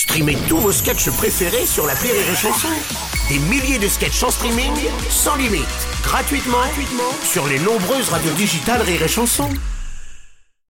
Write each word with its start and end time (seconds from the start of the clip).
Streamez 0.00 0.38
tous 0.48 0.56
vos 0.56 0.72
sketchs 0.72 1.10
préférés 1.10 1.66
sur 1.66 1.86
la 1.86 1.92
Rire 1.92 2.14
et 2.14 2.34
Chanson. 2.34 2.68
Des 3.28 3.38
milliers 3.38 3.78
de 3.78 3.86
sketchs 3.86 4.22
en 4.22 4.30
streaming, 4.30 4.72
sans 5.10 5.36
limite, 5.36 5.60
gratuitement, 6.02 6.56
gratuitement 6.56 7.12
sur 7.22 7.46
les 7.46 7.58
nombreuses 7.58 8.08
radios 8.08 8.32
digitales 8.32 8.80
Rire 8.80 9.02
et 9.02 9.08
Chanson. 9.08 9.50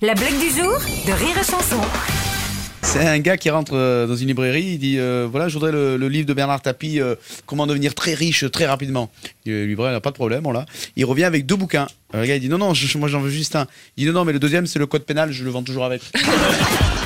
La 0.00 0.14
blague 0.14 0.38
du 0.38 0.48
jour 0.50 0.78
de 0.78 1.10
Rire 1.12 1.36
et 1.40 1.44
Chanson. 1.44 1.80
C'est 2.82 3.04
un 3.04 3.18
gars 3.18 3.36
qui 3.36 3.50
rentre 3.50 3.72
euh, 3.74 4.06
dans 4.06 4.14
une 4.14 4.28
librairie, 4.28 4.62
il 4.74 4.78
dit 4.78 4.96
euh, 5.00 5.26
voilà, 5.28 5.48
je 5.48 5.54
voudrais 5.54 5.72
le, 5.72 5.96
le 5.96 6.08
livre 6.08 6.26
de 6.28 6.32
Bernard 6.32 6.62
Tapie, 6.62 7.00
euh, 7.00 7.16
comment 7.46 7.66
devenir 7.66 7.96
très 7.96 8.14
riche 8.14 8.48
très 8.52 8.66
rapidement. 8.66 9.10
Le 9.44 9.66
libraire 9.66 9.90
n'a 9.90 10.00
pas 10.00 10.10
de 10.10 10.14
problème, 10.14 10.46
on 10.46 10.52
l'a. 10.52 10.66
Il 10.94 11.04
revient 11.04 11.24
avec 11.24 11.46
deux 11.46 11.56
bouquins. 11.56 11.88
Alors, 12.12 12.22
le 12.22 12.28
gars 12.28 12.36
il 12.36 12.40
dit 12.40 12.48
non 12.48 12.58
non, 12.58 12.74
je- 12.74 12.96
moi 12.96 13.08
j'en 13.08 13.20
veux 13.20 13.30
juste 13.30 13.56
un. 13.56 13.66
Il 13.96 14.04
dit 14.04 14.06
non 14.06 14.20
non, 14.20 14.24
mais 14.24 14.32
le 14.32 14.38
deuxième 14.38 14.68
c'est 14.68 14.78
le 14.78 14.86
code 14.86 15.02
pénal, 15.04 15.32
je 15.32 15.42
le 15.42 15.50
vends 15.50 15.64
toujours 15.64 15.84
avec. 15.84 16.00